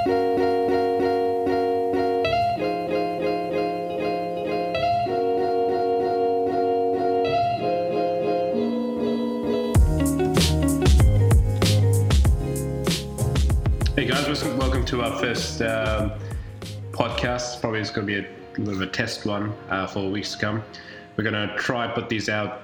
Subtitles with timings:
[0.00, 0.06] Hey
[14.06, 16.12] guys, welcome to our first um,
[16.92, 17.60] podcast.
[17.60, 20.32] Probably it's going to be a little bit of a test one uh, for weeks
[20.32, 20.62] to come.
[21.18, 22.62] We're going to try put these out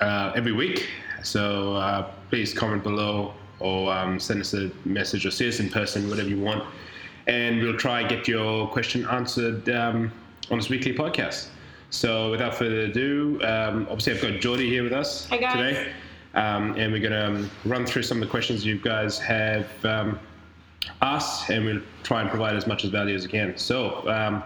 [0.00, 0.88] uh, every week.
[1.22, 5.68] So uh, please comment below or um, send us a message or see us in
[5.68, 6.64] person, whatever you want,
[7.26, 10.12] and we'll try and get your question answered um,
[10.50, 11.48] on this weekly podcast.
[11.90, 15.92] So without further ado, um, obviously I've got Jordy here with us Hi, today.
[16.34, 19.68] Um, and we're going to um, run through some of the questions you guys have
[19.84, 20.18] um,
[21.00, 23.56] asked, and we'll try and provide as much as value as we can.
[23.56, 24.42] So, um,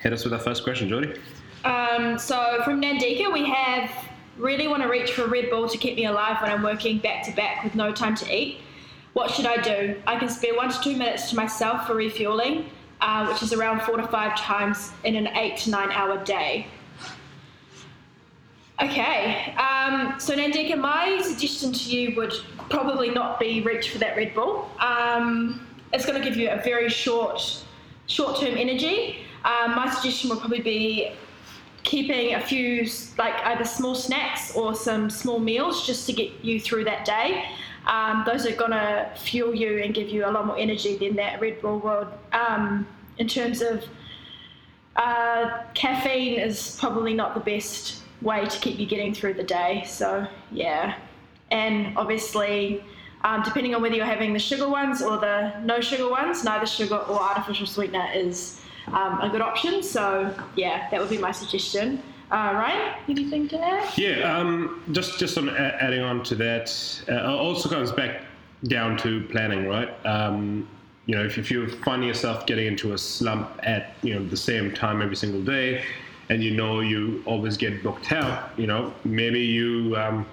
[0.00, 1.18] hit us with our first question, Jordy.
[1.64, 3.90] Um, so from Nandika, we have
[4.36, 6.98] really want to reach for a Red Bull to keep me alive when I'm working
[6.98, 8.58] back to back with no time to eat.
[9.12, 10.00] What should I do?
[10.06, 12.70] I can spare one to two minutes to myself for refueling,
[13.00, 16.66] uh, which is around four to five times in an eight to nine hour day.
[18.82, 22.34] Okay, um, so Nandika, my suggestion to you would
[22.70, 24.68] probably not be reach for that Red Bull.
[24.80, 27.62] Um, it's going to give you a very short,
[28.08, 29.20] short-term energy.
[29.44, 31.12] Um, my suggestion would probably be
[31.84, 36.58] keeping a few like either small snacks or some small meals just to get you
[36.58, 37.44] through that day.
[37.86, 41.40] Um, those are gonna fuel you and give you a lot more energy than that
[41.40, 42.08] Red Bull would.
[42.32, 42.86] Um,
[43.18, 43.84] in terms of
[44.96, 49.84] uh, caffeine is probably not the best way to keep you getting through the day.
[49.86, 50.96] So yeah,
[51.50, 52.82] and obviously.
[53.26, 56.66] Um, depending on whether you're having the sugar ones or the no sugar ones, neither
[56.66, 59.82] sugar or artificial sweetener is um, a good option.
[59.82, 62.02] So yeah, that would be my suggestion.
[62.30, 63.96] Uh, Ryan, anything to add?
[63.96, 68.22] Yeah, um, just just on adding on to that, uh, also comes back
[68.64, 69.88] down to planning, right?
[70.06, 70.66] Um,
[71.06, 74.36] you know, if, if you find yourself getting into a slump at you know the
[74.36, 75.84] same time every single day,
[76.30, 80.26] and you know you always get booked out, you know, maybe you um,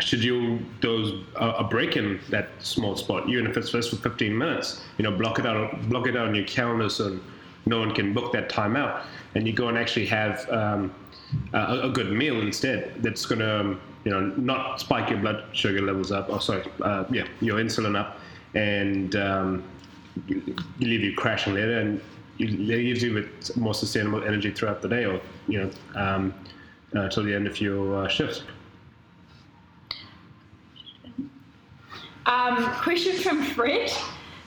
[0.00, 4.36] schedule those uh, a break in that small spot, even if it's just for 15
[4.36, 4.82] minutes.
[4.96, 7.18] You know, block it out, block it out on your calendar so
[7.66, 9.04] no one can book that time out,
[9.34, 10.94] and you go and actually have um,
[11.52, 12.94] a, a good meal instead.
[13.02, 16.28] That's gonna, um, you know, not spike your blood sugar levels up.
[16.30, 18.18] Oh, sorry, uh, yeah, your insulin up,
[18.54, 19.64] and um,
[20.26, 22.00] you leave you crashing later, and
[22.38, 26.34] it leaves you with more sustainable energy throughout the day, or you know, um,
[26.94, 28.44] uh, till the end of your uh, shift.
[32.26, 33.90] Um, question from Fred.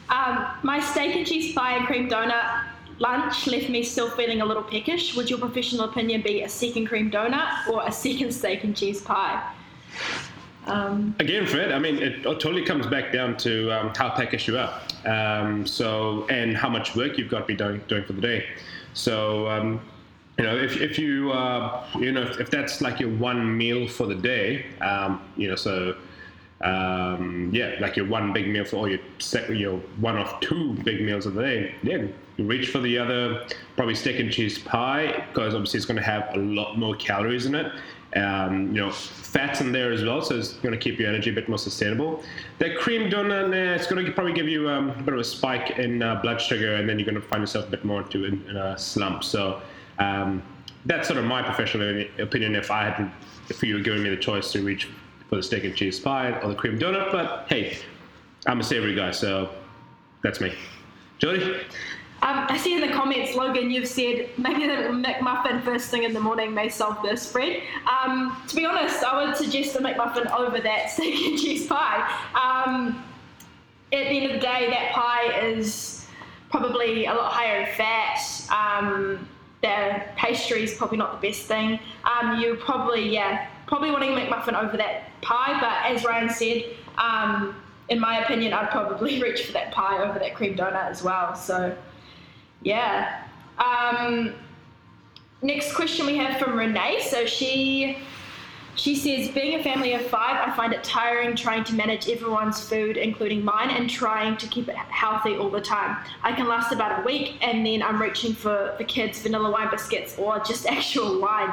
[0.09, 2.70] Um, my steak and cheese pie and cream donut
[3.01, 5.15] lunch left me still feeling a little peckish.
[5.15, 9.01] Would your professional opinion be a second cream donut or a second steak and cheese
[9.01, 9.51] pie?
[10.67, 14.59] Um, Again, Fred, I mean, it totally comes back down to um, how peckish you
[14.59, 14.79] are.
[15.05, 18.45] Um, so, and how much work you've got to be doing, doing for the day.
[18.93, 19.81] So, um,
[20.37, 23.87] you know, if, if you, uh, you know, if, if that's like your one meal
[23.87, 25.95] for the day, um, you know, so,
[26.63, 30.73] um, yeah, like your one big meal for all your, sec- your one of two
[30.83, 32.05] big meals of the day, yeah,
[32.37, 33.45] you reach for the other,
[33.75, 37.45] probably steak and cheese pie, because obviously it's going to have a lot more calories
[37.45, 37.71] in it
[38.15, 41.29] um, you know, fats in there as well, so it's going to keep your energy
[41.29, 42.23] a bit more sustainable.
[42.59, 45.23] The cream donut, nah, it's going to probably give you um, a bit of a
[45.23, 48.01] spike in uh, blood sugar, and then you're going to find yourself a bit more
[48.01, 49.23] into in, in a slump.
[49.23, 49.61] So
[49.99, 50.43] um,
[50.85, 52.55] that's sort of my professional opinion.
[52.55, 53.11] If I had,
[53.49, 54.89] if you were giving me the choice to reach
[55.31, 57.77] for the steak and cheese pie or the cream donut, but hey,
[58.47, 59.49] I'm a savory guy, so
[60.21, 60.53] that's me.
[61.19, 61.53] Jordy.
[62.21, 66.13] Um, I see in the comments, Logan, you've said maybe the McMuffin first thing in
[66.13, 67.61] the morning may solve this, Fred.
[67.89, 72.11] Um, to be honest, I would suggest the McMuffin over that steak and cheese pie.
[72.35, 73.01] Um,
[73.93, 76.07] at the end of the day, that pie is
[76.49, 78.19] probably a lot higher in fat.
[78.51, 79.29] Um,
[79.61, 81.79] the pastry is probably not the best thing.
[82.03, 86.65] Um, you probably, yeah, probably wanting a McMuffin over that pie, but as Ryan said,
[86.97, 87.55] um,
[87.87, 91.33] in my opinion, I'd probably reach for that pie over that cream donut as well.
[91.35, 91.73] So,
[92.63, 93.23] yeah.
[93.57, 94.33] Um,
[95.41, 96.99] next question we have from Renee.
[97.09, 97.99] So she
[98.75, 102.61] she says, being a family of five, I find it tiring trying to manage everyone's
[102.61, 105.97] food, including mine, and trying to keep it healthy all the time.
[106.23, 109.69] I can last about a week, and then I'm reaching for the kids' vanilla wine
[109.69, 111.51] biscuits or just actual wine.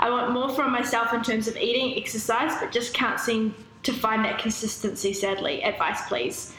[0.00, 3.54] I want more from myself in terms of eating, exercise, but just can't seem
[3.84, 5.62] to find that consistency, sadly.
[5.64, 6.54] Advice, please.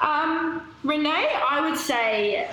[0.00, 2.50] Um, Renee, I would say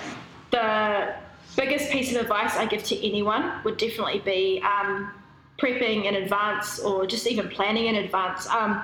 [0.50, 1.14] the
[1.56, 5.12] biggest piece of advice I give to anyone would definitely be um,
[5.60, 8.48] prepping in advance or just even planning in advance.
[8.48, 8.82] Um,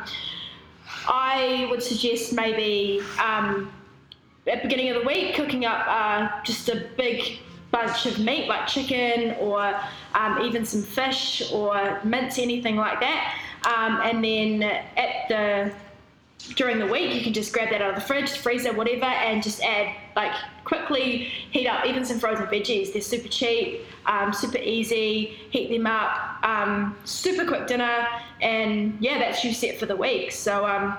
[1.08, 3.72] I would suggest maybe um,
[4.46, 7.38] at the beginning of the week, cooking up uh, just a big
[7.70, 9.78] bunch of meat like chicken or
[10.14, 13.38] um, even some fish or mince, anything like that.
[13.64, 15.72] Um, and then at the
[16.54, 19.42] during the week, you can just grab that out of the fridge, freezer, whatever, and
[19.42, 20.32] just add like
[20.64, 22.92] quickly heat up even some frozen veggies.
[22.92, 25.38] They're super cheap, um, super easy.
[25.50, 28.06] Heat them up, um, super quick dinner,
[28.40, 30.32] and yeah, that's you set for the week.
[30.32, 30.96] So um,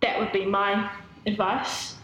[0.00, 0.90] that would be my
[1.26, 1.94] advice.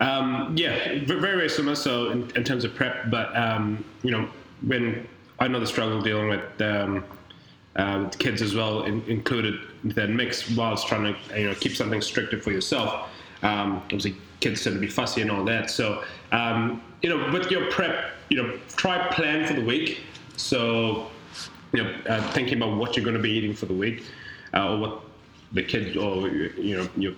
[0.00, 1.76] Um, yeah, very very similar.
[1.76, 4.28] So in, in terms of prep, but um, you know
[4.62, 5.06] when
[5.38, 6.60] I know the struggle dealing with
[7.76, 12.00] um, kids as well, in, included that mix whilst trying to you know keep something
[12.00, 13.10] stricter for yourself.
[13.42, 15.70] Um, obviously, kids tend to be fussy and all that.
[15.70, 20.00] So um, you know, with your prep, you know, try plan for the week.
[20.36, 21.10] So
[21.72, 24.04] you know, uh, thinking about what you're going to be eating for the week,
[24.54, 25.00] uh, or what
[25.52, 27.12] the kid or you know your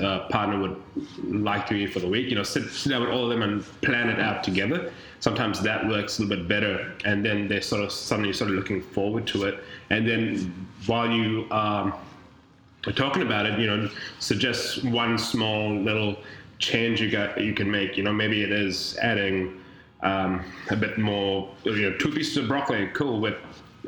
[0.00, 0.80] uh, partner would
[1.24, 2.28] like to eat for the week.
[2.28, 4.92] You know, sit, sit down with all of them and plan it out together.
[5.22, 8.56] Sometimes that works a little bit better, and then they're sort of suddenly sort of
[8.56, 9.62] looking forward to it.
[9.90, 10.52] And then
[10.86, 11.94] while you um,
[12.88, 13.88] are talking about it, you know,
[14.18, 16.16] suggest one small little
[16.58, 17.96] change you got you can make.
[17.96, 19.60] You know, maybe it is adding
[20.00, 21.48] um, a bit more.
[21.62, 23.36] You know, two pieces of broccoli, cool with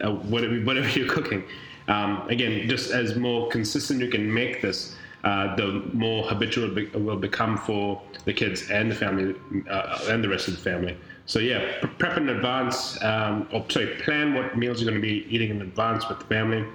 [0.04, 1.42] uh, whatever whatever you're cooking.
[1.88, 4.94] Um, again, just as more consistent you can make this,
[5.24, 9.34] uh, the more habitual it will become for the kids and the family
[9.68, 10.96] uh, and the rest of the family.
[11.26, 15.26] So yeah, prep in advance, um, or sorry, plan what meals you're going to be
[15.34, 16.66] eating in advance with the family,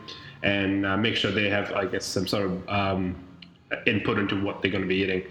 [0.42, 3.16] and uh, make sure they have, I guess, some sort of um,
[3.86, 5.24] input into what they're going to be eating.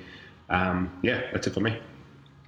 [0.51, 1.77] Um, yeah, that's it for me.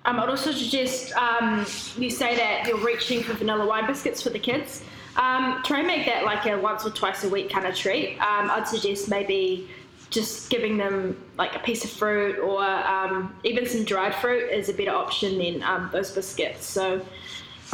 [0.04, 1.66] Um, I'd also suggest um,
[1.98, 4.82] you say that you're reaching for vanilla wine biscuits for the kids.
[5.16, 8.16] Um, try and make that like a once or twice a week kind of treat.
[8.18, 9.68] Um, I'd suggest maybe
[10.10, 14.68] just giving them like a piece of fruit or um, even some dried fruit is
[14.68, 16.66] a better option than um, those biscuits.
[16.66, 17.00] So,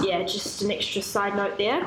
[0.02, 1.86] yeah, just an extra side note there.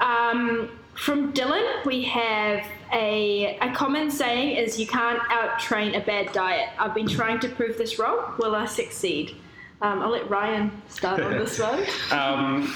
[0.00, 6.00] Um, from Dylan, we have a, a common saying is you can't out train a
[6.00, 6.68] bad diet.
[6.78, 8.34] I've been trying to prove this wrong.
[8.38, 9.36] Will I succeed?
[9.82, 11.84] Um, I'll let Ryan start on this one.
[12.12, 12.74] Um,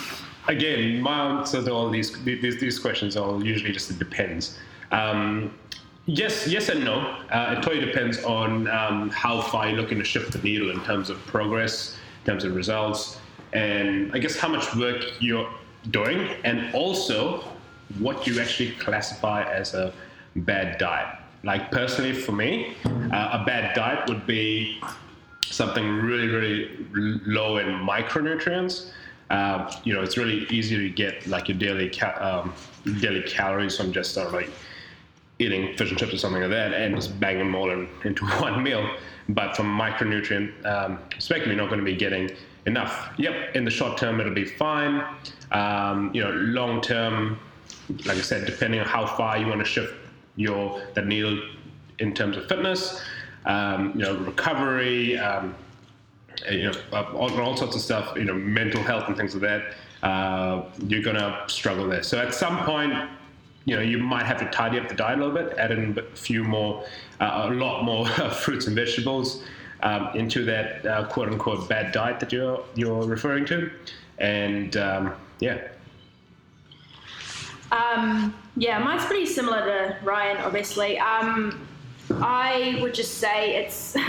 [0.48, 4.58] again, my answer to all these, these, these questions are usually just it depends.
[4.90, 5.54] Um,
[6.06, 6.98] Yes, yes and no.
[7.30, 10.80] Uh, it totally depends on um, how far you're looking to shift the needle in
[10.80, 13.18] terms of progress, in terms of results,
[13.52, 15.48] and I guess how much work you're
[15.90, 17.44] doing, and also
[17.98, 19.92] what you actually classify as a
[20.36, 21.16] bad diet.
[21.42, 24.80] Like personally, for me, uh, a bad diet would be
[25.44, 26.86] something really, really
[27.26, 28.90] low in micronutrients.
[29.30, 32.52] Uh, you know, it's really easy to get like your daily ca- um,
[33.00, 34.50] daily calories from just sort of like
[35.40, 38.24] eating fish and chips or something like that and just bang them all in, into
[38.40, 38.88] one meal.
[39.28, 42.30] But from micronutrient um, perspective, you're not going to be getting
[42.66, 43.10] enough.
[43.16, 45.04] Yep, in the short term, it'll be fine.
[45.52, 47.38] Um, you know, long term,
[48.04, 49.94] like I said, depending on how far you want to shift
[50.36, 51.40] your that needle
[51.98, 53.00] in terms of fitness,
[53.46, 55.54] um, you know, recovery, um,
[56.50, 60.06] you know, all, all, sorts of stuff, you know, mental health and things like that,
[60.06, 62.02] uh, you're going to struggle there.
[62.02, 62.94] So at some point,
[63.64, 65.98] you know, you might have to tidy up the diet a little bit, add in
[65.98, 66.84] a few more,
[67.20, 69.42] uh, a lot more fruits and vegetables
[69.82, 73.70] um, into that uh, quote unquote bad diet that you're you're referring to,
[74.18, 75.68] and um, yeah.
[77.72, 80.98] Um, yeah, mine's pretty similar to Ryan, obviously.
[80.98, 81.66] Um,
[82.10, 83.96] I would just say it's.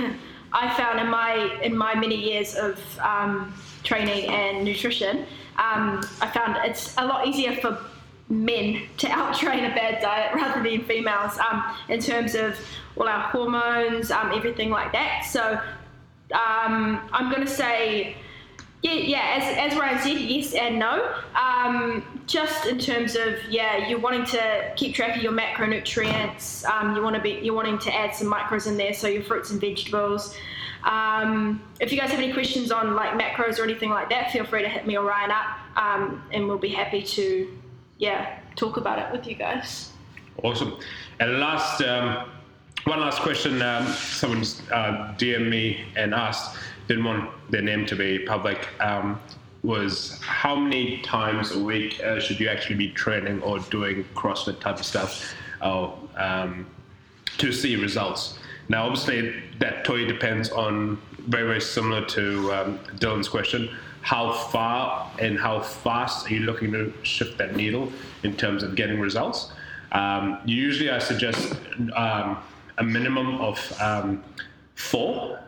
[0.53, 3.53] I found in my in my many years of um,
[3.83, 5.19] training and nutrition,
[5.57, 7.79] um, I found it's a lot easier for
[8.31, 12.57] men to outtrain a bad diet rather than females um, in terms of
[12.95, 15.25] all our hormones, um, everything like that.
[15.25, 15.59] So
[16.33, 18.15] um, I'm going to say,
[18.83, 19.37] yeah, yeah.
[19.37, 21.13] As, as Ryan said, yes and no.
[21.35, 26.65] Um, just in terms of yeah, you're wanting to keep track of your macronutrients.
[26.65, 29.23] Um, you want to be you're wanting to add some micros in there, so your
[29.23, 30.35] fruits and vegetables.
[30.83, 34.45] Um, if you guys have any questions on like macros or anything like that, feel
[34.45, 37.60] free to hit me or Ryan up, and we'll be happy to
[38.01, 39.91] yeah, talk about it with you guys.
[40.43, 40.77] Awesome.
[41.19, 42.29] And last, um,
[42.85, 43.61] one last question.
[43.61, 48.67] Um, someone's uh, DM me and asked, didn't want their name to be public.
[48.81, 49.21] Um,
[49.63, 54.59] was how many times a week uh, should you actually be training or doing CrossFit
[54.59, 56.65] type of stuff uh, um,
[57.37, 58.39] to see results?
[58.67, 63.69] Now, obviously, that totally depends on very, very similar to um, Dylan's question
[64.01, 67.91] how far and how fast are you looking to shift that needle
[68.23, 69.51] in terms of getting results.
[69.91, 71.55] Um, usually, I suggest
[71.95, 72.37] um,
[72.77, 74.23] a minimum of um,
[74.75, 75.39] four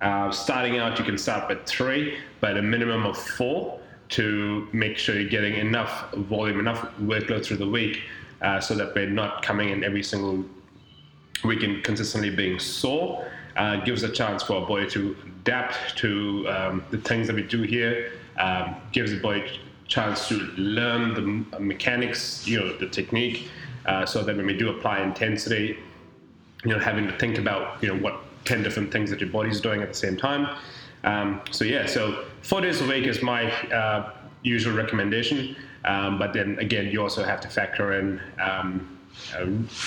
[0.00, 4.96] Uh, starting out, you can start with three, but a minimum of four to make
[4.96, 5.92] sure you're getting enough
[6.30, 8.02] volume, enough workload through the week,
[8.40, 10.44] uh, so that we're not coming in every single
[11.42, 13.26] week and consistently being sore.
[13.56, 17.42] Uh, gives a chance for a body to adapt to um, the things that we
[17.42, 18.12] do here.
[18.38, 23.48] Um, gives the body a chance to learn the mechanics, you know, the technique,
[23.86, 25.76] uh, so that when we do apply intensity,
[26.64, 29.60] you know, having to think about, you know, what 10 different things that your body's
[29.60, 30.56] doing at the same time.
[31.04, 34.12] Um, so yeah, so four days a week is my uh,
[34.42, 35.56] usual recommendation.
[35.84, 38.97] Um, but then again, you also have to factor in um, uh,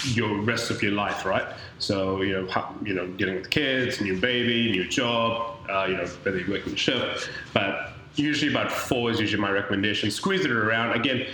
[0.05, 1.45] your rest of your life, right?
[1.79, 5.97] So you know, how, you know, getting with kids, new baby, new job, uh, you
[5.97, 7.29] know, whether you're working shift.
[7.53, 10.11] But usually about four is usually my recommendation.
[10.11, 11.27] Squeeze it around again.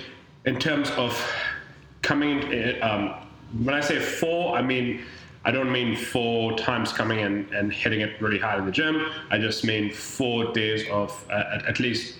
[0.45, 1.19] In terms of
[2.01, 3.15] coming, in, um,
[3.63, 5.03] when I say four, I mean
[5.47, 9.09] I don't mean four times coming in and hitting it really hard in the gym.
[9.31, 12.19] I just mean four days of uh, at least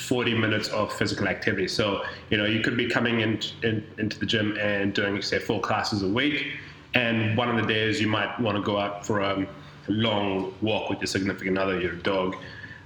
[0.00, 1.68] 40 minutes of physical activity.
[1.68, 5.38] So, you know, you could be coming in, in, into the gym and doing, say,
[5.38, 6.46] four classes a week.
[6.94, 9.46] And one of the days you might want to go out for a
[9.88, 12.36] long walk with your significant other, your dog,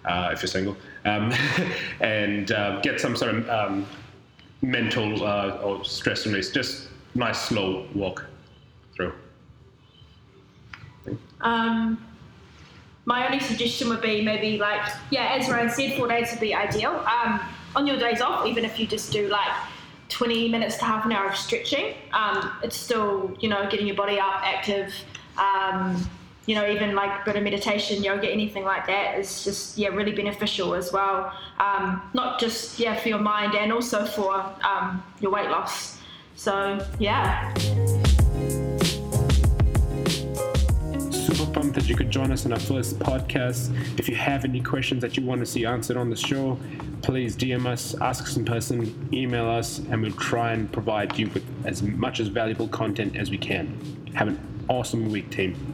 [0.04, 1.32] uh, if you're single, um,
[2.00, 3.86] and uh, get some sort of um,
[4.60, 6.50] mental uh, or stress release.
[6.50, 8.26] Just nice, slow walk
[8.94, 9.12] through.
[11.40, 12.04] Um,
[13.06, 14.80] my only suggestion would be maybe like,
[15.10, 17.04] yeah, as Ryan said, four days would be ideal.
[17.06, 17.40] Um,
[17.76, 19.52] on your days off, even if you just do like
[20.08, 23.96] 20 minutes to half an hour of stretching, um, it's still, you know, getting your
[23.96, 24.94] body up, active.
[25.36, 26.08] Um,
[26.46, 29.88] you know, even like a bit of meditation, yoga, anything like that is just, yeah,
[29.88, 31.32] really beneficial as well.
[31.58, 35.98] Um, not just, yeah, for your mind and also for um, your weight loss.
[36.36, 37.54] So, yeah.
[41.54, 43.72] Pumped that you could join us in our first podcast.
[43.98, 46.58] If you have any questions that you want to see answered on the show,
[47.00, 51.30] please DM us, ask us in person, email us, and we'll try and provide you
[51.30, 53.78] with as much as valuable content as we can.
[54.14, 55.73] Have an awesome week, team.